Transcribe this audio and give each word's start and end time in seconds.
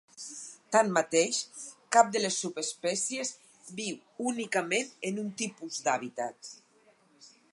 Tanmateix, 0.75 1.41
cap 1.95 2.09
de 2.15 2.21
les 2.23 2.37
subespècies 2.45 3.33
viu 3.81 4.01
únicament 4.33 4.91
en 5.11 5.23
un 5.27 5.31
tipus 5.45 5.81
d'hàbitat. 5.89 6.53